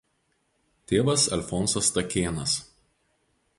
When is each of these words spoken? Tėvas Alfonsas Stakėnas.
Tėvas 0.91 1.27
Alfonsas 1.37 1.91
Stakėnas. 1.91 2.59